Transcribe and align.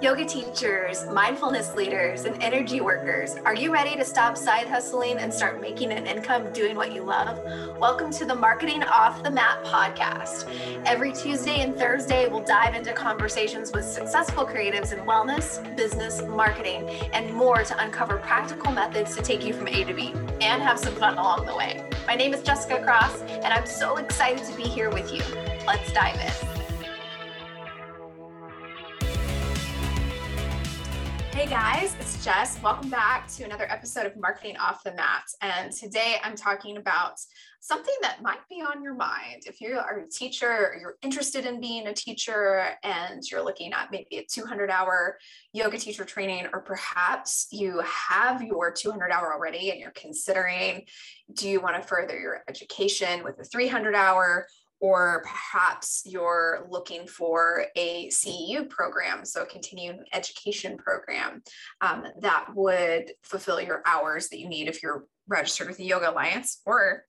Yoga 0.00 0.24
teachers, 0.24 1.04
mindfulness 1.06 1.74
leaders, 1.74 2.24
and 2.24 2.40
energy 2.40 2.80
workers, 2.80 3.34
are 3.44 3.54
you 3.54 3.72
ready 3.72 3.96
to 3.96 4.04
stop 4.04 4.36
side 4.36 4.68
hustling 4.68 5.18
and 5.18 5.34
start 5.34 5.60
making 5.60 5.90
an 5.90 6.06
income 6.06 6.52
doing 6.52 6.76
what 6.76 6.92
you 6.92 7.02
love? 7.02 7.40
Welcome 7.78 8.12
to 8.12 8.24
the 8.24 8.34
Marketing 8.34 8.84
Off 8.84 9.24
the 9.24 9.30
Mat 9.30 9.64
podcast. 9.64 10.46
Every 10.86 11.12
Tuesday 11.12 11.62
and 11.62 11.74
Thursday, 11.74 12.28
we'll 12.28 12.44
dive 12.44 12.76
into 12.76 12.92
conversations 12.92 13.72
with 13.72 13.84
successful 13.84 14.46
creatives 14.46 14.92
in 14.92 15.00
wellness, 15.00 15.76
business, 15.76 16.22
marketing, 16.22 16.88
and 17.12 17.34
more 17.34 17.64
to 17.64 17.82
uncover 17.82 18.18
practical 18.18 18.70
methods 18.70 19.16
to 19.16 19.22
take 19.22 19.44
you 19.44 19.52
from 19.52 19.66
A 19.66 19.82
to 19.82 19.94
B 19.94 20.12
and 20.40 20.62
have 20.62 20.78
some 20.78 20.94
fun 20.94 21.18
along 21.18 21.46
the 21.46 21.56
way. 21.56 21.84
My 22.06 22.14
name 22.14 22.32
is 22.32 22.42
Jessica 22.42 22.84
Cross, 22.84 23.22
and 23.22 23.46
I'm 23.46 23.66
so 23.66 23.96
excited 23.96 24.44
to 24.44 24.56
be 24.56 24.62
here 24.62 24.90
with 24.90 25.12
you. 25.12 25.22
Let's 25.66 25.92
dive 25.92 26.20
in. 26.20 26.57
Hey 31.38 31.46
guys, 31.46 31.94
it's 32.00 32.24
Jess. 32.24 32.60
Welcome 32.64 32.90
back 32.90 33.28
to 33.28 33.44
another 33.44 33.70
episode 33.70 34.06
of 34.06 34.16
Marketing 34.16 34.56
Off 34.56 34.82
the 34.82 34.92
Mat. 34.94 35.22
And 35.40 35.70
today 35.70 36.16
I'm 36.24 36.34
talking 36.34 36.78
about 36.78 37.12
something 37.60 37.94
that 38.02 38.22
might 38.22 38.40
be 38.50 38.56
on 38.56 38.82
your 38.82 38.94
mind. 38.94 39.44
If 39.46 39.60
you 39.60 39.78
are 39.78 40.00
a 40.00 40.08
teacher, 40.08 40.48
or 40.48 40.76
you're 40.80 40.96
interested 41.00 41.46
in 41.46 41.60
being 41.60 41.86
a 41.86 41.94
teacher, 41.94 42.70
and 42.82 43.22
you're 43.30 43.44
looking 43.44 43.72
at 43.72 43.92
maybe 43.92 44.16
a 44.16 44.26
200 44.28 44.68
hour 44.68 45.16
yoga 45.52 45.78
teacher 45.78 46.04
training, 46.04 46.48
or 46.52 46.60
perhaps 46.60 47.46
you 47.52 47.82
have 47.84 48.42
your 48.42 48.72
200 48.72 49.12
hour 49.12 49.32
already 49.32 49.70
and 49.70 49.78
you're 49.78 49.92
considering 49.92 50.86
do 51.34 51.48
you 51.48 51.60
want 51.60 51.80
to 51.80 51.86
further 51.86 52.18
your 52.18 52.42
education 52.48 53.22
with 53.22 53.38
a 53.38 53.44
300 53.44 53.94
hour? 53.94 54.48
Or 54.80 55.22
perhaps 55.22 56.02
you're 56.04 56.66
looking 56.70 57.06
for 57.06 57.66
a 57.76 58.08
CEU 58.08 58.68
program, 58.68 59.24
so 59.24 59.42
a 59.42 59.46
continuing 59.46 60.04
education 60.12 60.76
program 60.76 61.42
um, 61.80 62.04
that 62.20 62.46
would 62.54 63.12
fulfill 63.22 63.60
your 63.60 63.82
hours 63.84 64.28
that 64.28 64.38
you 64.38 64.48
need 64.48 64.68
if 64.68 64.82
you're 64.82 65.04
registered 65.26 65.68
with 65.68 65.76
the 65.76 65.84
Yoga 65.84 66.10
Alliance, 66.10 66.60
or 66.64 67.04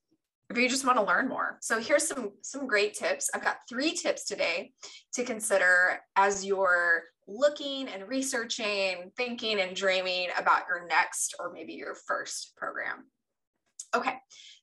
if 0.50 0.58
you 0.58 0.68
just 0.68 0.86
want 0.86 0.98
to 0.98 1.04
learn 1.04 1.28
more. 1.28 1.58
So 1.62 1.80
here's 1.80 2.08
some 2.08 2.32
some 2.42 2.68
great 2.68 2.96
tips. 2.96 3.30
I've 3.34 3.44
got 3.44 3.58
three 3.70 3.92
tips 3.92 4.26
today 4.26 4.72
to 5.14 5.24
consider 5.24 6.00
as 6.16 6.44
you're 6.44 7.04
looking 7.28 7.88
and 7.88 8.08
researching, 8.08 9.12
thinking 9.16 9.60
and 9.60 9.76
dreaming 9.76 10.30
about 10.38 10.64
your 10.68 10.88
next 10.88 11.36
or 11.40 11.54
maybe 11.54 11.74
your 11.74 11.94
first 11.94 12.54
program. 12.58 13.06
Okay, 13.96 14.16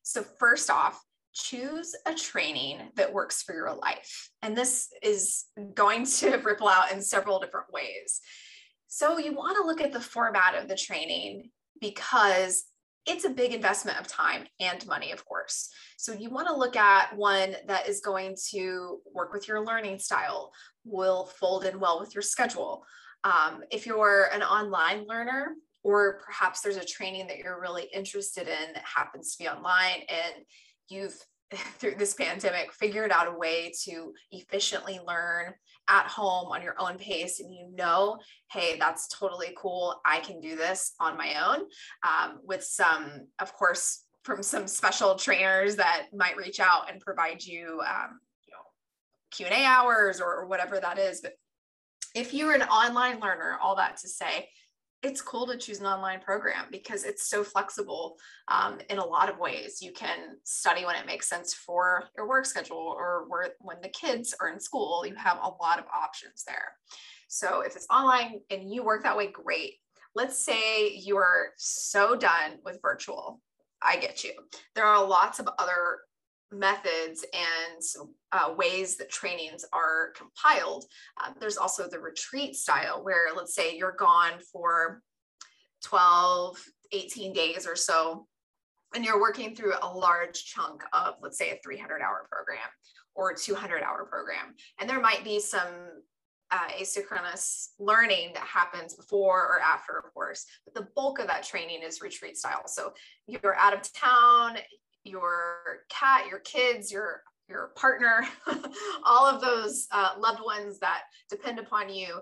so 0.03 0.23
first 0.39 0.69
off, 0.69 1.01
choose 1.37 1.95
a 2.05 2.13
training 2.13 2.89
that 2.95 3.13
works 3.13 3.43
for 3.43 3.53
your 3.53 3.73
life. 3.73 4.29
And 4.41 4.55
this 4.55 4.89
is 5.03 5.45
going 5.73 6.05
to 6.05 6.37
ripple 6.43 6.67
out 6.67 6.91
in 6.91 7.01
several 7.01 7.39
different 7.39 7.71
ways. 7.71 8.21
So, 8.87 9.17
you 9.17 9.33
want 9.33 9.57
to 9.57 9.65
look 9.65 9.81
at 9.81 9.91
the 9.91 9.99
format 9.99 10.55
of 10.55 10.67
the 10.67 10.75
training 10.75 11.49
because 11.79 12.63
it's 13.05 13.25
a 13.25 13.29
big 13.29 13.53
investment 13.53 13.99
of 13.99 14.07
time 14.07 14.45
and 14.59 14.85
money, 14.87 15.11
of 15.11 15.25
course. 15.25 15.69
So, 15.97 16.13
you 16.13 16.29
want 16.29 16.47
to 16.47 16.55
look 16.55 16.75
at 16.75 17.15
one 17.15 17.55
that 17.67 17.87
is 17.87 18.01
going 18.01 18.35
to 18.51 18.99
work 19.13 19.33
with 19.33 19.47
your 19.47 19.63
learning 19.63 19.99
style, 19.99 20.51
will 20.85 21.25
fold 21.25 21.65
in 21.65 21.79
well 21.79 21.99
with 21.99 22.15
your 22.15 22.21
schedule. 22.21 22.83
Um, 23.23 23.61
if 23.71 23.85
you're 23.85 24.29
an 24.33 24.41
online 24.41 25.05
learner, 25.05 25.55
or 25.83 26.19
perhaps 26.25 26.61
there's 26.61 26.77
a 26.77 26.85
training 26.85 27.27
that 27.27 27.37
you're 27.37 27.61
really 27.61 27.87
interested 27.93 28.47
in 28.47 28.73
that 28.73 28.83
happens 28.83 29.35
to 29.35 29.43
be 29.43 29.49
online 29.49 30.01
and 30.09 30.43
you've 30.89 31.19
through 31.79 31.95
this 31.97 32.13
pandemic 32.13 32.73
figured 32.73 33.11
out 33.11 33.27
a 33.27 33.37
way 33.37 33.71
to 33.83 34.13
efficiently 34.31 34.99
learn 35.07 35.53
at 35.89 36.05
home 36.07 36.51
on 36.51 36.61
your 36.61 36.75
own 36.77 36.97
pace 36.97 37.39
and 37.39 37.53
you 37.53 37.69
know 37.73 38.17
hey 38.51 38.77
that's 38.77 39.07
totally 39.07 39.55
cool 39.57 40.01
i 40.03 40.19
can 40.19 40.41
do 40.41 40.57
this 40.57 40.93
on 40.99 41.15
my 41.15 41.35
own 41.47 41.61
um, 42.05 42.39
with 42.43 42.61
some 42.61 43.27
of 43.39 43.53
course 43.53 44.03
from 44.27 44.43
some 44.43 44.67
special 44.67 45.15
trainers 45.15 45.77
that 45.77 46.07
might 46.13 46.35
reach 46.35 46.59
out 46.59 46.91
and 46.91 46.99
provide 46.99 47.41
you 47.41 47.81
um, 47.87 48.19
you 48.45 48.51
know 48.51 48.65
q&a 49.31 49.63
hours 49.63 50.19
or, 50.19 50.35
or 50.35 50.47
whatever 50.47 50.77
that 50.77 50.99
is. 50.99 51.21
But 51.21 51.31
if 52.13 52.33
you're 52.33 52.51
an 52.51 52.63
online 52.63 53.21
learner 53.21 53.57
all 53.63 53.77
that 53.77 53.95
to 54.01 54.09
say 54.09 54.49
it's 55.03 55.21
cool 55.21 55.45
to 55.47 55.57
choose 55.57 55.79
an 55.79 55.85
online 55.85 56.19
program 56.19 56.65
because 56.71 57.03
it's 57.03 57.29
so 57.29 57.43
flexible 57.43 58.17
um, 58.47 58.79
in 58.89 58.97
a 58.97 59.05
lot 59.05 59.29
of 59.29 59.37
ways. 59.37 59.81
You 59.81 59.91
can 59.91 60.37
study 60.43 60.85
when 60.85 60.95
it 60.95 61.05
makes 61.05 61.29
sense 61.29 61.53
for 61.53 62.05
your 62.15 62.27
work 62.27 62.45
schedule 62.45 62.95
or 62.97 63.25
where, 63.27 63.49
when 63.59 63.77
the 63.81 63.89
kids 63.89 64.33
are 64.41 64.49
in 64.49 64.59
school, 64.59 65.05
you 65.05 65.15
have 65.15 65.37
a 65.37 65.63
lot 65.63 65.79
of 65.79 65.85
options 65.93 66.43
there. 66.45 66.73
So 67.27 67.61
if 67.61 67.75
it's 67.75 67.87
online 67.91 68.39
and 68.49 68.71
you 68.71 68.83
work 68.83 69.03
that 69.03 69.17
way, 69.17 69.27
great. 69.27 69.75
Let's 70.15 70.43
say 70.43 70.95
you're 70.95 71.49
so 71.57 72.15
done 72.15 72.57
with 72.65 72.79
virtual. 72.81 73.39
I 73.81 73.97
get 73.97 74.23
you. 74.23 74.33
There 74.73 74.85
are 74.85 75.05
lots 75.05 75.37
of 75.39 75.47
other 75.59 75.99
methods 76.51 77.25
and 77.33 78.05
uh, 78.31 78.53
ways 78.55 78.97
that 78.97 79.09
trainings 79.09 79.65
are 79.73 80.13
compiled. 80.15 80.85
Uh, 81.21 81.31
there's 81.39 81.57
also 81.57 81.89
the 81.89 81.99
retreat 81.99 82.55
style 82.55 83.03
where 83.03 83.29
let's 83.35 83.53
say 83.53 83.77
you're 83.77 83.95
gone 83.97 84.33
for 84.51 85.01
12, 85.83 86.57
18 86.91 87.33
days 87.33 87.67
or 87.67 87.75
so, 87.75 88.27
and 88.95 89.03
you're 89.03 89.21
working 89.21 89.55
through 89.55 89.73
a 89.81 89.93
large 89.93 90.45
chunk 90.45 90.83
of, 90.93 91.15
let's 91.21 91.37
say, 91.37 91.51
a 91.51 91.59
300 91.63 92.01
hour 92.01 92.27
program 92.31 92.67
or 93.15 93.33
200 93.33 93.83
hour 93.83 94.05
program. 94.05 94.55
And 94.79 94.89
there 94.89 95.01
might 95.01 95.23
be 95.23 95.39
some 95.39 95.67
uh, 96.51 96.67
asynchronous 96.79 97.69
learning 97.79 98.31
that 98.33 98.43
happens 98.43 98.93
before 98.93 99.41
or 99.43 99.59
after, 99.59 99.97
of 99.97 100.13
course, 100.13 100.45
but 100.63 100.73
the 100.73 100.87
bulk 100.95 101.19
of 101.19 101.27
that 101.27 101.43
training 101.43 101.81
is 101.83 102.01
retreat 102.01 102.37
style. 102.37 102.67
So 102.67 102.93
you're 103.27 103.57
out 103.57 103.73
of 103.73 103.91
town, 103.91 104.57
your 105.07 105.79
cat, 105.89 106.27
your 106.29 106.39
kids, 106.39 106.91
your 106.91 107.23
your 107.49 107.71
partner, 107.77 108.27
all 109.05 109.25
of 109.25 109.41
those 109.41 109.87
uh, 109.91 110.09
loved 110.19 110.41
ones 110.43 110.79
that 110.79 111.03
depend 111.29 111.59
upon 111.59 111.87
you, 111.87 112.19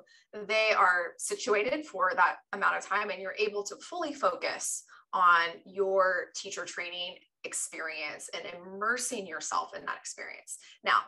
they 0.47 0.69
are 0.77 1.13
situated 1.17 1.85
for 1.85 2.11
that 2.15 2.35
amount 2.53 2.77
of 2.77 2.85
time 2.85 3.09
and 3.09 3.19
you're 3.19 3.35
able 3.39 3.63
to 3.63 3.75
fully 3.77 4.13
focus 4.13 4.83
on 5.13 5.49
your 5.65 6.27
teacher 6.35 6.65
training 6.65 7.15
experience 7.43 8.29
and 8.33 8.43
immersing 8.53 9.25
yourself 9.25 9.71
in 9.75 9.85
that 9.85 9.97
experience. 9.99 10.57
Now, 10.83 10.99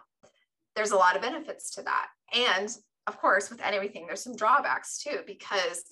there's 0.75 0.91
a 0.91 0.97
lot 0.97 1.16
of 1.16 1.21
benefits 1.21 1.71
to 1.75 1.81
that. 1.83 2.07
And 2.33 2.69
of 3.07 3.19
course, 3.19 3.49
with 3.49 3.61
everything, 3.61 4.05
there's 4.05 4.23
some 4.23 4.35
drawbacks 4.35 5.01
too, 5.01 5.19
because 5.25 5.83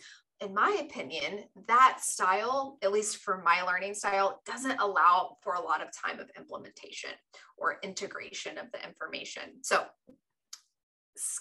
in 0.45 0.53
my 0.53 0.79
opinion, 0.79 1.43
that 1.67 1.99
style, 2.01 2.77
at 2.83 2.91
least 2.91 3.17
for 3.17 3.41
my 3.43 3.61
learning 3.63 3.95
style, 3.95 4.41
doesn't 4.45 4.79
allow 4.79 5.37
for 5.41 5.55
a 5.55 5.61
lot 5.61 5.81
of 5.81 5.89
time 5.91 6.19
of 6.19 6.29
implementation 6.37 7.11
or 7.57 7.77
integration 7.83 8.57
of 8.57 8.67
the 8.71 8.83
information. 8.87 9.43
So 9.63 9.85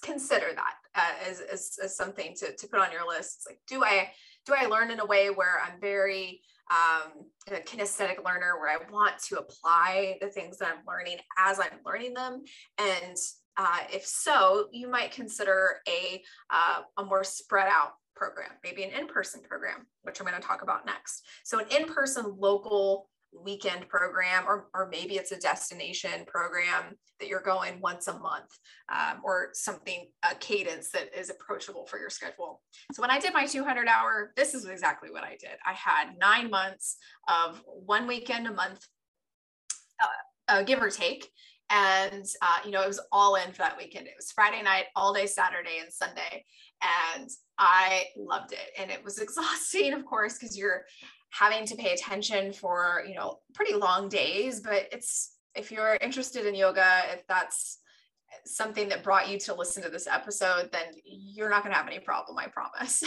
consider 0.03 0.47
that 0.55 0.75
uh, 0.95 1.29
as, 1.29 1.41
as, 1.41 1.77
as, 1.83 1.97
something 1.97 2.35
to, 2.37 2.55
to 2.57 2.69
put 2.69 2.81
on 2.81 2.93
your 2.93 3.07
list. 3.07 3.39
It's 3.39 3.47
like, 3.49 3.59
do 3.67 3.85
I 3.85 4.11
do 4.47 4.55
I 4.57 4.67
learn 4.67 4.91
in 4.91 5.01
a 5.01 5.07
way 5.07 5.31
where 5.31 5.61
I'm 5.61 5.81
very 5.81 6.41
um, 6.71 7.27
a 7.49 7.61
kinesthetic 7.61 8.25
learner, 8.25 8.59
where 8.59 8.71
I 8.71 8.91
want 8.91 9.19
to 9.29 9.39
apply 9.39 10.19
the 10.21 10.29
things 10.29 10.59
that 10.59 10.69
I'm 10.69 10.85
learning 10.87 11.19
as 11.39 11.59
I'm 11.59 11.81
learning 11.85 12.15
them, 12.15 12.43
and 12.79 13.17
uh, 13.57 13.79
if 13.93 14.05
so, 14.07 14.69
you 14.73 14.89
might 14.89 15.13
consider 15.13 15.81
a 15.89 16.23
uh, 16.51 16.83
a 16.97 17.05
more 17.05 17.25
spread 17.25 17.69
out 17.69 17.93
program, 18.15 18.51
maybe 18.63 18.83
an 18.85 18.91
in-person 18.91 19.43
program, 19.49 19.87
which 20.03 20.21
I'm 20.21 20.27
going 20.27 20.41
to 20.41 20.47
talk 20.47 20.63
about 20.63 20.87
next. 20.87 21.23
So 21.45 21.59
an 21.59 21.67
in-person 21.77 22.37
local 22.39 23.09
weekend 23.43 23.89
program, 23.89 24.45
or, 24.47 24.69
or 24.75 24.89
maybe 24.91 25.15
it's 25.15 25.33
a 25.33 25.39
destination 25.39 26.25
program 26.27 26.95
that 27.21 27.29
you're 27.29 27.41
going 27.41 27.81
once 27.81 28.09
a 28.09 28.19
month 28.19 28.51
um, 28.93 29.21
or 29.25 29.51
something, 29.53 30.09
a 30.31 30.35
cadence 30.37 30.91
that 30.91 31.17
is 31.19 31.31
approachable 31.31 31.87
for 31.87 31.99
your 31.99 32.11
schedule. 32.11 32.63
So 32.93 33.03
when 33.03 33.11
I 33.11 33.19
did 33.19 33.33
my 33.33 33.47
200 33.47 33.89
hour, 33.89 34.33
this 34.37 34.55
is 34.55 34.67
exactly 34.67 35.11
what 35.11 35.25
I 35.25 35.37
did. 35.41 35.57
I 35.67 35.73
had 35.73 36.19
nine 36.19 36.51
months 36.51 36.97
of 37.29 37.63
one 37.67 38.07
weekend 38.07 38.47
a 38.47 38.53
month, 38.53 38.87
uh, 40.03 40.53
uh, 40.53 40.63
give 40.63 40.83
or 40.83 40.91
take. 40.91 41.29
And, 41.71 42.27
uh, 42.43 42.59
you 42.65 42.71
know, 42.71 42.83
it 42.83 42.89
was 42.89 43.01
all 43.11 43.37
in 43.37 43.51
for 43.53 43.59
that 43.59 43.79
weekend. 43.79 44.07
It 44.07 44.15
was 44.17 44.33
Friday 44.33 44.63
night, 44.63 44.85
all 44.95 45.15
day 45.15 45.27
Saturday 45.27 45.79
and 45.81 45.93
Sunday 45.93 46.45
and 47.17 47.29
I 47.59 48.07
loved 48.17 48.53
it. 48.53 48.71
And 48.79 48.91
it 48.91 49.05
was 49.05 49.19
exhausting, 49.21 49.93
of 49.93 50.05
course, 50.05 50.39
because 50.39 50.57
you're 50.57 50.85
having 51.31 51.67
to 51.67 51.77
pay 51.77 51.93
attention 51.93 52.53
for, 52.53 53.05
you 53.07 53.15
know, 53.15 53.41
pretty 53.55 53.75
long 53.75 54.09
days. 54.09 54.61
But 54.61 54.89
it's, 54.93 55.37
if 55.55 55.71
you're 55.71 55.97
interested 55.97 56.47
in 56.47 56.55
yoga, 56.55 57.03
if 57.13 57.27
that's 57.27 57.79
something 58.45 58.89
that 58.89 59.03
brought 59.03 59.29
you 59.29 59.39
to 59.39 59.55
listen 59.55 59.83
to 59.83 59.89
this 59.89 60.07
episode 60.07 60.69
then 60.73 60.87
you're 61.05 61.49
not 61.49 61.63
going 61.63 61.73
to 61.73 61.79
have 61.79 61.87
any 61.87 61.99
problem 61.99 62.37
i 62.39 62.47
promise 62.47 63.03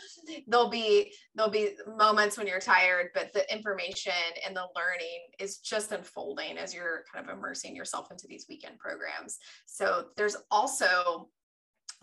there'll 0.46 0.70
be 0.70 1.12
there'll 1.34 1.50
be 1.50 1.70
moments 1.96 2.38
when 2.38 2.46
you're 2.46 2.60
tired 2.60 3.08
but 3.14 3.32
the 3.32 3.52
information 3.52 4.12
and 4.46 4.56
the 4.56 4.66
learning 4.76 5.26
is 5.38 5.58
just 5.58 5.92
unfolding 5.92 6.56
as 6.58 6.74
you're 6.74 7.04
kind 7.12 7.28
of 7.28 7.36
immersing 7.36 7.74
yourself 7.74 8.10
into 8.10 8.26
these 8.28 8.46
weekend 8.48 8.78
programs 8.78 9.38
so 9.66 10.06
there's 10.16 10.36
also 10.50 11.28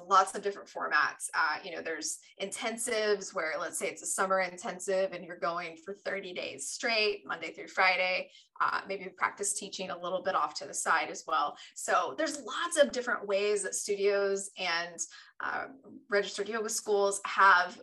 lots 0.04 0.36
of 0.36 0.42
different 0.42 0.68
formats. 0.68 1.30
Uh, 1.34 1.58
you 1.64 1.72
know, 1.72 1.82
there's 1.82 2.20
intensives 2.42 3.34
where 3.34 3.54
let's 3.60 3.80
say 3.80 3.88
it's 3.88 4.02
a 4.02 4.08
summer 4.08 4.42
intensive 4.42 5.14
and 5.14 5.24
you're 5.24 5.38
going 5.38 5.78
for 5.78 5.94
30 5.94 6.34
days 6.34 6.68
straight, 6.68 7.24
Monday 7.26 7.52
through 7.52 7.68
Friday. 7.68 8.30
Uh, 8.62 8.82
maybe 8.88 9.06
practice 9.18 9.54
teaching 9.54 9.90
a 9.90 9.98
little 9.98 10.22
bit 10.22 10.36
off 10.36 10.54
to 10.56 10.66
the 10.66 10.74
side 10.74 11.10
as 11.10 11.24
well. 11.28 11.58
So 11.76 12.16
there's 12.18 12.42
lots 12.42 12.78
of 12.82 12.92
different 12.92 13.28
ways 13.28 13.64
that 13.64 13.76
studios 13.76 14.52
and 14.58 14.98
uh, 15.44 15.66
registered 16.10 16.50
yoga 16.50 16.70
schools 16.70 17.22
have 17.26 17.80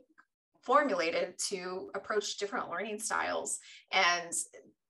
formulated 0.62 1.34
to 1.48 1.90
approach 1.94 2.36
different 2.36 2.70
learning 2.70 2.98
styles 2.98 3.58
and 3.90 4.32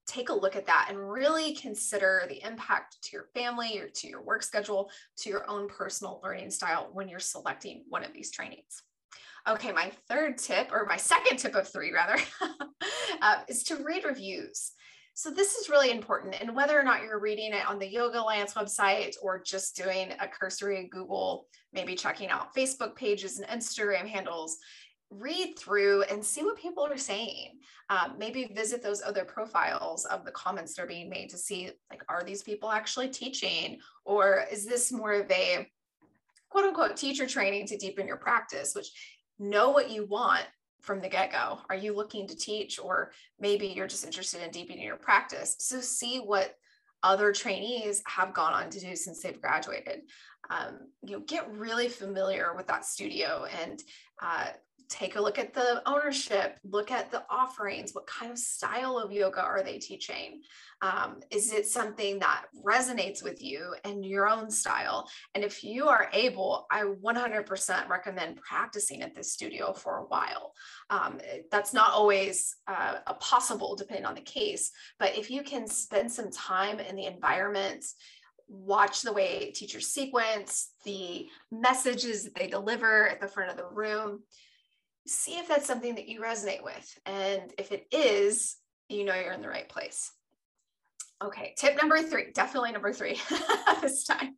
take 0.05 0.29
a 0.29 0.33
look 0.33 0.55
at 0.55 0.65
that 0.65 0.87
and 0.89 1.11
really 1.11 1.55
consider 1.55 2.23
the 2.27 2.45
impact 2.45 2.97
to 3.03 3.09
your 3.13 3.27
family 3.33 3.79
or 3.79 3.89
to 3.89 4.07
your 4.07 4.21
work 4.21 4.43
schedule, 4.43 4.89
to 5.17 5.29
your 5.29 5.49
own 5.49 5.67
personal 5.67 6.19
learning 6.23 6.51
style 6.51 6.89
when 6.93 7.07
you're 7.07 7.19
selecting 7.19 7.83
one 7.89 8.03
of 8.03 8.13
these 8.13 8.31
trainings. 8.31 8.83
Okay, 9.47 9.71
my 9.71 9.91
third 10.07 10.37
tip, 10.37 10.71
or 10.71 10.85
my 10.85 10.97
second 10.97 11.37
tip 11.37 11.55
of 11.55 11.67
three 11.67 11.91
rather, 11.91 12.17
uh, 13.21 13.39
is 13.47 13.63
to 13.63 13.83
read 13.83 14.05
reviews. 14.05 14.71
So 15.15 15.29
this 15.29 15.55
is 15.55 15.69
really 15.69 15.91
important. 15.91 16.41
And 16.41 16.55
whether 16.55 16.79
or 16.79 16.83
not 16.83 17.03
you're 17.03 17.19
reading 17.19 17.53
it 17.53 17.67
on 17.67 17.77
the 17.77 17.87
Yoga 17.87 18.19
Alliance 18.21 18.53
website 18.53 19.15
or 19.21 19.43
just 19.43 19.75
doing 19.75 20.11
a 20.19 20.27
cursory 20.27 20.89
Google, 20.91 21.45
maybe 21.71 21.93
checking 21.93 22.29
out 22.29 22.55
Facebook 22.55 22.95
pages 22.95 23.37
and 23.37 23.47
Instagram 23.47 24.07
handles, 24.07 24.57
read 25.19 25.57
through 25.57 26.03
and 26.03 26.23
see 26.23 26.43
what 26.43 26.57
people 26.57 26.85
are 26.85 26.97
saying. 26.97 27.59
Um, 27.89 28.15
maybe 28.17 28.51
visit 28.53 28.81
those 28.81 29.01
other 29.01 29.25
profiles 29.25 30.05
of 30.05 30.25
the 30.25 30.31
comments 30.31 30.75
that 30.75 30.83
are 30.83 30.87
being 30.87 31.09
made 31.09 31.29
to 31.29 31.37
see 31.37 31.71
like, 31.89 32.03
are 32.09 32.23
these 32.23 32.41
people 32.41 32.71
actually 32.71 33.09
teaching? 33.09 33.79
Or 34.05 34.45
is 34.51 34.65
this 34.65 34.91
more 34.91 35.13
of 35.13 35.29
a 35.31 35.67
quote 36.49 36.65
unquote 36.65 36.95
teacher 36.95 37.27
training 37.27 37.67
to 37.67 37.77
deepen 37.77 38.07
your 38.07 38.17
practice, 38.17 38.73
which 38.73 38.91
know 39.39 39.71
what 39.71 39.89
you 39.89 40.05
want 40.05 40.45
from 40.83 40.99
the 40.99 41.09
get-go 41.09 41.59
are 41.69 41.75
you 41.77 41.95
looking 41.95 42.27
to 42.27 42.35
teach 42.35 42.77
or 42.77 43.11
maybe 43.39 43.67
you're 43.67 43.87
just 43.87 44.05
interested 44.05 44.43
in 44.43 44.51
deepening 44.51 44.83
your 44.83 44.97
practice 44.97 45.55
so 45.59 45.79
see 45.79 46.17
what 46.17 46.55
other 47.03 47.31
trainees 47.31 48.03
have 48.05 48.33
gone 48.33 48.53
on 48.53 48.69
to 48.69 48.79
do 48.79 48.95
since 48.95 49.21
they've 49.21 49.41
graduated 49.41 50.01
um, 50.49 50.79
you 51.03 51.17
know 51.17 51.23
get 51.25 51.51
really 51.51 51.89
familiar 51.89 52.53
with 52.55 52.67
that 52.67 52.85
studio 52.85 53.45
and 53.61 53.81
uh, 54.21 54.47
take 54.93 55.15
a 55.15 55.21
look 55.21 55.39
at 55.39 55.53
the 55.53 55.81
ownership, 55.87 56.59
look 56.63 56.91
at 56.91 57.09
the 57.09 57.23
offerings. 57.29 57.93
What 57.93 58.05
kind 58.05 58.31
of 58.31 58.37
style 58.37 58.97
of 58.97 59.11
yoga 59.11 59.41
are 59.41 59.63
they 59.63 59.79
teaching? 59.79 60.41
Um, 60.81 61.21
is 61.31 61.51
it 61.51 61.65
something 61.65 62.19
that 62.19 62.45
resonates 62.65 63.23
with 63.23 63.41
you 63.41 63.73
and 63.83 64.05
your 64.05 64.29
own 64.29 64.51
style? 64.51 65.09
And 65.33 65.43
if 65.43 65.63
you 65.63 65.87
are 65.87 66.09
able, 66.13 66.67
I 66.69 66.83
100% 66.83 67.89
recommend 67.89 68.41
practicing 68.41 69.01
at 69.01 69.15
this 69.15 69.31
studio 69.31 69.73
for 69.73 69.97
a 69.97 70.03
while. 70.03 70.53
Um, 70.89 71.19
that's 71.51 71.73
not 71.73 71.91
always 71.91 72.55
uh, 72.67 73.13
possible 73.19 73.75
depending 73.75 74.05
on 74.05 74.15
the 74.15 74.21
case, 74.21 74.71
but 74.99 75.17
if 75.17 75.31
you 75.31 75.41
can 75.41 75.67
spend 75.67 76.11
some 76.11 76.29
time 76.29 76.79
in 76.79 76.95
the 76.95 77.05
environment, 77.05 77.85
watch 78.53 79.01
the 79.01 79.11
way 79.11 79.51
teachers 79.51 79.87
sequence, 79.87 80.71
the 80.85 81.27
messages 81.51 82.23
that 82.23 82.35
they 82.35 82.47
deliver 82.47 83.09
at 83.09 83.19
the 83.19 83.27
front 83.27 83.51
of 83.51 83.57
the 83.57 83.65
room, 83.65 84.21
see 85.07 85.33
if 85.33 85.47
that's 85.47 85.65
something 85.65 85.95
that 85.95 86.07
you 86.07 86.21
resonate 86.21 86.63
with. 86.63 86.99
And 87.05 87.51
if 87.57 87.71
it 87.71 87.87
is, 87.91 88.55
you 88.89 89.03
know 89.03 89.15
you're 89.15 89.33
in 89.33 89.41
the 89.41 89.49
right 89.49 89.67
place. 89.67 90.11
Okay, 91.23 91.53
tip 91.57 91.77
number 91.81 92.01
three, 92.01 92.31
definitely 92.33 92.71
number 92.73 92.93
three 92.93 93.19
this 93.81 94.03
time. 94.05 94.35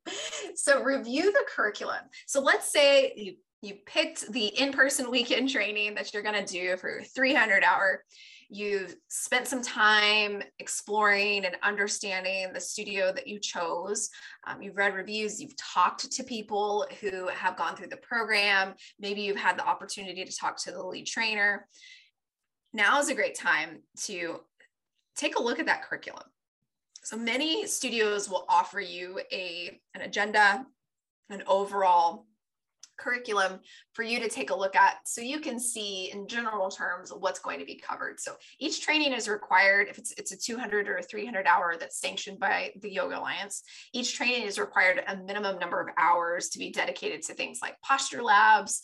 So 0.56 0.84
review 0.84 1.32
the 1.32 1.46
curriculum. 1.54 2.02
So 2.26 2.42
let's 2.42 2.72
say 2.72 3.14
you 3.16 3.36
you 3.62 3.76
picked 3.88 4.32
the 4.32 4.46
in-person 4.46 5.10
weekend 5.10 5.50
training 5.50 5.96
that 5.96 6.14
you're 6.14 6.22
going 6.22 6.46
to 6.46 6.46
do 6.46 6.78
for 6.78 7.02
300 7.16 7.64
hour 7.64 8.04
you've 8.50 8.96
spent 9.08 9.48
some 9.48 9.62
time 9.62 10.44
exploring 10.60 11.46
and 11.46 11.58
understanding 11.64 12.52
the 12.54 12.60
studio 12.60 13.12
that 13.12 13.28
you 13.28 13.40
chose. 13.40 14.10
Um, 14.48 14.62
you've 14.62 14.78
read 14.78 14.94
reviews, 14.94 15.42
you've 15.42 15.58
talked 15.58 16.12
to 16.12 16.24
people 16.24 16.86
who 17.02 17.28
have 17.28 17.58
gone 17.58 17.76
through 17.76 17.88
the 17.88 17.98
program. 17.98 18.74
Maybe 19.00 19.22
you've 19.22 19.38
had 19.38 19.58
the 19.58 19.66
opportunity 19.66 20.24
to 20.24 20.36
talk 20.36 20.58
to 20.64 20.72
the 20.72 20.84
lead 20.84 21.06
trainer. 21.06 21.68
Now 22.74 23.00
is 23.00 23.10
a 23.10 23.16
great 23.16 23.36
time 23.36 23.82
to 24.04 24.42
take 25.16 25.38
a 25.38 25.42
look 25.42 25.60
at 25.60 25.66
that 25.68 25.84
curriculum. 25.84 26.26
So 27.04 27.18
many 27.18 27.68
studios 27.68 28.30
will 28.30 28.46
offer 28.50 28.80
you 28.80 29.20
a, 29.32 29.80
an 29.94 30.02
agenda, 30.02 30.66
an 31.30 31.44
overall 31.48 32.26
curriculum 32.98 33.60
for 33.94 34.04
you 34.04 34.20
to 34.20 34.30
take 34.30 34.50
a 34.50 34.56
look 34.56 34.76
at 34.76 34.96
so 35.06 35.22
you 35.22 35.40
can 35.40 35.60
see 35.60 36.12
in 36.12 36.28
general 36.28 36.70
terms 36.70 37.12
what's 37.12 37.40
going 37.40 37.60
to 37.60 37.66
be 37.66 37.76
covered. 37.76 38.20
So 38.20 38.34
each 38.60 38.82
training 38.82 39.14
is 39.14 39.28
required 39.28 39.88
if 39.90 39.98
it's 39.98 40.14
it's 40.14 40.32
a 40.32 40.38
200 40.38 40.88
or 40.88 40.98
a 40.98 41.04
300 41.04 41.46
hour 41.48 41.76
that's 41.80 42.00
sanctioned 42.00 42.40
by 42.40 42.72
the 42.82 42.92
Yoga 42.92 43.20
Alliance. 43.20 43.64
Each 43.94 44.16
training 44.16 44.44
is 44.44 44.60
required 44.60 45.04
a 45.08 45.18
minimum 45.18 45.60
number 45.60 45.82
of 45.82 45.88
hours 45.98 46.50
to 46.50 46.60
be 46.60 46.72
dedicated 46.72 47.22
to 47.24 47.34
things 47.34 47.60
like 47.62 47.80
posture 47.82 48.24
labs, 48.24 48.82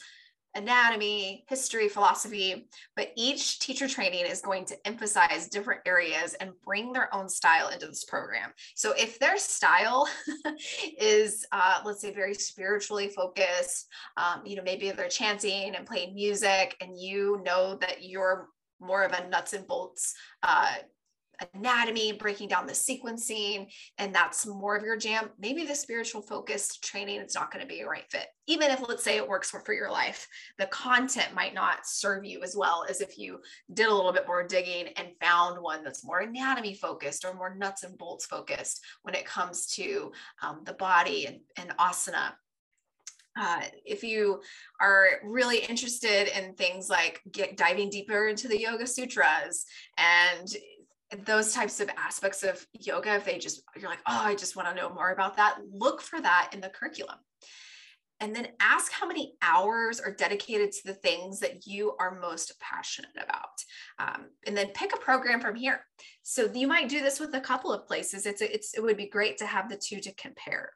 anatomy, 0.56 1.46
history, 1.48 1.88
philosophy, 1.88 2.68
but 2.96 3.12
each 3.16 3.60
teacher 3.60 3.88
training 3.88 4.26
is 4.26 4.42
going 4.42 4.66
to 4.66 4.88
emphasize 4.88 5.48
different 5.48 5.82
areas 5.86 6.34
and 6.36 6.52
bring 6.66 6.92
their 6.92 7.14
own 7.14 7.30
style 7.30 7.70
into 7.70 7.88
this 7.88 8.04
program. 8.04 8.52
So 8.76 8.94
if 8.98 9.20
their 9.20 9.38
style 9.38 10.10
is, 11.00 11.46
uh, 11.52 11.82
let's 11.86 12.02
say, 12.02 12.14
very 12.14 12.34
spiritually 12.34 13.08
focused, 13.10 13.88
um, 14.18 14.42
you 14.46 14.56
know, 14.56 14.64
maybe 14.64 14.92
they're 14.92 15.08
chanting 15.08 15.76
and 15.76 15.86
playing 15.86 16.16
music, 16.16 16.76
and 16.82 17.00
you 17.00 17.42
know 17.46 17.78
that 17.82 18.04
you're 18.04 18.48
more 18.80 19.04
of 19.04 19.12
a 19.14 19.28
nuts 19.30 19.54
and 19.54 19.68
bolts 19.68 20.16
uh, 20.44 20.74
anatomy, 21.54 22.12
breaking 22.12 22.48
down 22.48 22.68
the 22.68 22.74
sequencing, 22.74 23.72
and 23.98 24.14
that's 24.14 24.46
more 24.46 24.76
of 24.76 24.84
your 24.84 24.98
jam, 24.98 25.30
maybe 25.40 25.66
the 25.66 25.76
spiritual 25.76 26.22
focused 26.22 26.84
training 26.84 27.20
is 27.22 27.36
not 27.36 27.52
going 27.52 27.62
to 27.62 27.68
be 27.68 27.82
a 27.82 27.88
right 27.88 28.10
fit. 28.10 28.28
Even 28.48 28.72
if, 28.72 28.88
let's 28.88 29.04
say, 29.04 29.18
it 29.18 29.28
works 29.28 29.50
for, 29.50 29.60
for 29.62 29.74
your 29.74 29.92
life, 29.92 30.28
the 30.58 30.66
content 30.68 31.34
might 31.34 31.54
not 31.54 31.86
serve 31.86 32.26
you 32.26 32.42
as 32.44 32.56
well 32.56 32.86
as 32.90 33.02
if 33.02 33.18
you 33.18 33.40
did 33.74 33.88
a 33.88 33.94
little 33.94 34.14
bit 34.14 34.28
more 34.28 34.46
digging 34.46 34.88
and 34.98 35.10
found 35.20 35.62
one 35.62 35.84
that's 35.84 36.06
more 36.06 36.20
anatomy 36.20 36.74
focused 36.74 37.26
or 37.26 37.34
more 37.34 37.56
nuts 37.56 37.84
and 37.84 37.98
bolts 37.98 38.26
focused 38.26 38.84
when 39.04 39.16
it 39.16 39.26
comes 39.26 39.68
to 39.68 40.12
um, 40.42 40.62
the 40.66 40.74
body 40.74 41.26
and, 41.28 41.40
and 41.58 41.78
asana. 41.78 42.34
Uh, 43.40 43.62
if 43.86 44.04
you 44.04 44.42
are 44.82 45.22
really 45.24 45.60
interested 45.60 46.28
in 46.38 46.54
things 46.54 46.90
like 46.90 47.22
get 47.32 47.56
diving 47.56 47.90
deeper 47.90 48.28
into 48.28 48.50
the 48.50 48.60
yoga 48.60 48.86
sutras 48.86 49.66
and 49.98 50.54
those 51.26 51.54
types 51.54 51.80
of 51.80 51.90
aspects 51.98 52.44
of 52.44 52.66
yoga 52.74 53.16
if 53.16 53.26
they 53.26 53.38
just 53.38 53.62
you're 53.76 53.90
like 53.90 54.00
oh 54.08 54.22
i 54.24 54.34
just 54.34 54.56
want 54.56 54.68
to 54.68 54.74
know 54.76 54.90
more 54.90 55.12
about 55.12 55.36
that 55.36 55.58
look 55.72 56.02
for 56.02 56.22
that 56.22 56.50
in 56.54 56.62
the 56.62 56.70
curriculum. 56.70 57.18
And 58.20 58.36
then 58.36 58.50
ask 58.60 58.92
how 58.92 59.08
many 59.08 59.34
hours 59.42 60.00
are 60.00 60.14
dedicated 60.14 60.72
to 60.72 60.82
the 60.86 60.94
things 60.94 61.40
that 61.40 61.66
you 61.66 61.96
are 62.00 62.20
most 62.20 62.54
passionate 62.60 63.10
about. 63.16 63.64
Um, 63.98 64.28
and 64.46 64.56
then 64.56 64.68
pick 64.76 64.94
a 64.94 65.00
program 65.00 65.42
from 65.42 65.56
here. 65.56 65.84
So 66.22 66.48
you 66.54 66.68
might 66.68 66.88
do 66.88 67.02
this 67.02 67.20
with 67.20 67.34
a 67.34 67.42
couple 67.42 67.74
of 67.74 67.88
places. 67.88 68.28
It's, 68.28 68.44
it's 68.44 68.76
it 68.76 68.84
would 68.84 68.96
be 68.96 69.10
great 69.10 69.40
to 69.40 69.48
have 69.48 69.70
the 69.70 69.76
two 69.76 70.00
to 70.02 70.14
compare. 70.14 70.72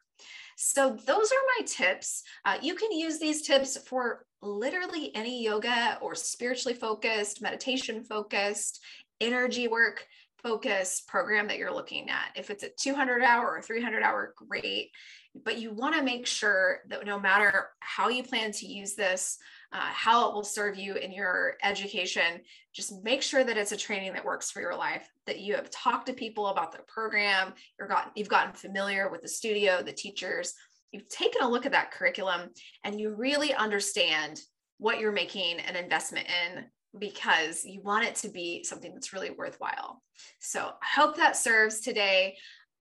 So 0.56 0.98
those 1.06 1.30
are 1.30 1.60
my 1.60 1.66
tips. 1.66 2.24
Uh, 2.44 2.56
you 2.60 2.74
can 2.74 2.90
use 2.90 3.20
these 3.20 3.42
tips 3.42 3.78
for 3.86 4.24
literally 4.42 5.14
any 5.14 5.44
yoga 5.44 5.98
or 6.02 6.16
spiritually 6.16 6.76
focused 6.76 7.42
meditation 7.42 8.02
focused 8.02 8.82
energy 9.20 9.68
work 9.68 10.06
focused 10.42 11.08
program 11.08 11.48
that 11.48 11.58
you're 11.58 11.74
looking 11.74 12.08
at. 12.10 12.30
If 12.36 12.50
it's 12.50 12.62
a 12.62 12.68
200 12.68 13.22
hour 13.22 13.56
or 13.56 13.62
300 13.62 14.02
hour, 14.02 14.34
great. 14.36 14.90
But 15.44 15.58
you 15.58 15.72
want 15.72 15.94
to 15.94 16.02
make 16.02 16.26
sure 16.26 16.80
that 16.88 17.04
no 17.04 17.20
matter 17.20 17.70
how 17.80 18.08
you 18.08 18.22
plan 18.22 18.52
to 18.52 18.66
use 18.66 18.94
this, 18.94 19.38
uh, 19.72 19.80
how 19.80 20.28
it 20.28 20.34
will 20.34 20.44
serve 20.44 20.78
you 20.78 20.94
in 20.94 21.12
your 21.12 21.54
education, 21.62 22.40
just 22.72 23.04
make 23.04 23.20
sure 23.20 23.44
that 23.44 23.58
it's 23.58 23.72
a 23.72 23.76
training 23.76 24.12
that 24.14 24.24
works 24.24 24.50
for 24.50 24.60
your 24.60 24.74
life, 24.74 25.08
that 25.26 25.40
you 25.40 25.54
have 25.54 25.70
talked 25.70 26.06
to 26.06 26.12
people 26.12 26.46
about 26.46 26.72
the 26.72 26.78
program, 26.88 27.52
you're 27.78 27.88
gotten, 27.88 28.12
you've 28.14 28.28
gotten 28.28 28.52
familiar 28.54 29.10
with 29.10 29.22
the 29.22 29.28
studio, 29.28 29.82
the 29.82 29.92
teachers, 29.92 30.54
you've 30.92 31.08
taken 31.08 31.42
a 31.42 31.48
look 31.48 31.66
at 31.66 31.72
that 31.72 31.90
curriculum, 31.90 32.48
and 32.84 33.00
you 33.00 33.14
really 33.14 33.52
understand 33.52 34.40
what 34.78 35.00
you're 35.00 35.12
making 35.12 35.58
an 35.60 35.76
investment 35.76 36.26
in 36.26 36.64
because 36.98 37.64
you 37.64 37.80
want 37.82 38.06
it 38.06 38.14
to 38.16 38.28
be 38.28 38.64
something 38.64 38.92
that's 38.92 39.12
really 39.12 39.30
worthwhile. 39.30 40.02
So 40.40 40.60
I 40.60 41.00
hope 41.00 41.16
that 41.16 41.36
serves 41.36 41.80
today. 41.80 42.36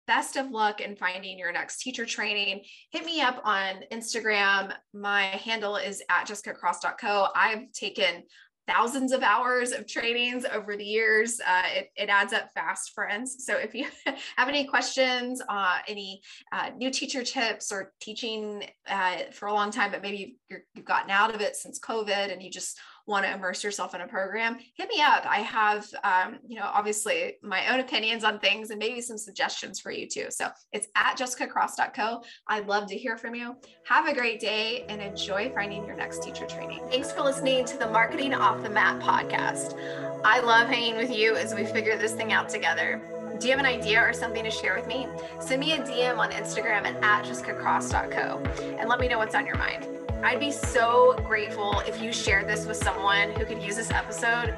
Best 0.07 0.37
of 0.37 0.51
luck 0.51 0.81
in 0.81 0.95
finding 0.95 1.39
your 1.39 1.53
next 1.53 1.79
teacher 1.79 2.07
training. 2.07 2.63
Hit 2.93 3.05
me 3.05 3.21
up 3.21 3.41
on 3.45 3.83
Instagram. 3.93 4.73
My 4.95 5.25
handle 5.25 5.77
is 5.77 6.03
at 6.09 6.29
jessicacross.co. 6.29 7.29
I've 7.35 7.73
taken 7.73 8.23
thousands 8.67 9.13
of 9.13 9.23
hours 9.23 9.73
of 9.73 9.87
trainings 9.87 10.45
over 10.45 10.77
the 10.77 10.85
years. 10.85 11.41
Uh, 11.41 11.63
it, 11.75 11.91
it, 11.97 12.09
adds 12.09 12.33
up 12.33 12.51
fast, 12.53 12.93
friends. 12.95 13.45
So 13.45 13.57
if 13.57 13.75
you 13.75 13.87
have 14.37 14.49
any 14.49 14.65
questions, 14.65 15.41
uh, 15.49 15.79
any 15.87 16.21
uh, 16.53 16.71
new 16.77 16.91
teacher 16.91 17.23
tips 17.23 17.71
or 17.71 17.93
teaching 18.01 18.65
uh, 18.89 19.19
for 19.33 19.47
a 19.47 19.55
long 19.55 19.71
time, 19.71 19.93
but 19.93 20.03
maybe 20.03 20.37
you've 20.51 20.85
gotten 20.85 21.11
out 21.11 21.35
of 21.35 21.41
it 21.41 21.57
since 21.57 21.79
COVID 21.79 22.33
and 22.33 22.43
you 22.43 22.51
just 22.51 22.79
want 23.07 23.25
to 23.25 23.33
immerse 23.33 23.63
yourself 23.63 23.95
in 23.95 24.01
a 24.01 24.07
program, 24.07 24.59
hit 24.75 24.89
me 24.89 25.01
up. 25.01 25.25
I 25.27 25.39
have, 25.39 25.87
um, 26.03 26.39
you 26.47 26.59
know, 26.59 26.69
obviously 26.73 27.37
my 27.43 27.73
own 27.73 27.81
opinions 27.81 28.25
on 28.25 28.39
things 28.39 28.71
and 28.71 28.79
maybe 28.79 29.01
some 29.01 29.19
suggestions 29.19 29.81
for 29.81 29.91
you 29.91 30.09
too. 30.09 30.27
So 30.31 30.49
it's 30.73 30.89
at 30.97 31.17
jessicacross.co. 31.17 32.23
I'd 32.49 32.67
love 32.67 32.89
to 32.89 32.97
hear 32.97 33.17
from 33.17 33.35
you. 33.35 33.57
Have 33.87 34.09
a 34.09 34.15
great 34.15 34.41
day 34.41 34.85
and 34.89 35.01
enjoy 35.01 35.53
finding 35.55 35.87
your 35.87 35.97
next 35.97 36.23
teacher 36.23 36.47
training. 36.47 36.81
Thanks 36.91 37.13
for 37.13 37.23
listening 37.23 37.65
to 37.67 37.79
the 37.79 37.89
Marketing 37.89 38.35
Off 38.35 38.63
the 38.63 38.71
Mat 38.71 39.01
podcast. 39.01 39.79
I 40.25 40.41
love 40.41 40.69
hanging 40.69 40.97
with 40.97 41.11
you 41.11 41.37
as 41.37 41.55
we 41.55 41.65
figure 41.65 41.97
this 41.97 42.13
thing 42.13 42.33
out 42.33 42.49
together. 42.49 43.01
Do 43.39 43.49
you 43.49 43.53
have 43.53 43.61
an 43.61 43.67
idea 43.67 44.01
or 44.01 44.13
something 44.13 44.45
to 44.45 44.51
share 44.51 44.75
with 44.75 44.87
me? 44.87 45.07
Send 45.41 45.61
me 45.61 45.73
a 45.73 45.79
DM 45.79 46.19
on 46.19 46.31
Instagram 46.31 46.87
at, 46.87 46.97
at 47.03 47.25
jessicacross.co 47.25 48.43
and 48.79 48.89
let 48.89 48.99
me 48.99 49.09
know 49.09 49.19
what's 49.19 49.35
on 49.35 49.47
your 49.47 49.59
mind. 49.59 49.96
I'd 50.23 50.41
be 50.41 50.51
so 50.51 51.15
grateful 51.25 51.81
if 51.81 52.01
you 52.01 52.13
shared 52.13 52.49
this 52.49 52.67
with 52.67 52.77
someone 52.77 53.31
who 53.33 53.45
could 53.45 53.63
use 53.63 53.77
this 53.77 53.91
episode. 53.91 54.55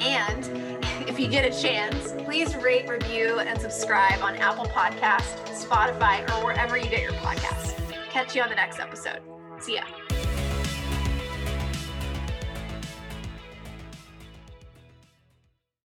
And 0.00 0.48
if 1.08 1.18
you 1.18 1.28
get 1.28 1.44
a 1.44 1.62
chance, 1.62 2.12
please 2.24 2.54
rate, 2.56 2.88
review, 2.88 3.38
and 3.38 3.60
subscribe 3.60 4.20
on 4.22 4.36
Apple 4.36 4.66
Podcast, 4.66 5.36
Spotify, 5.46 6.22
or 6.30 6.44
wherever 6.44 6.76
you 6.76 6.88
get 6.88 7.02
your 7.02 7.12
podcasts. 7.12 7.74
Catch 8.10 8.34
you 8.34 8.42
on 8.42 8.48
the 8.48 8.56
next 8.56 8.80
episode. 8.80 9.20
See 9.60 9.74
ya. 9.74 9.82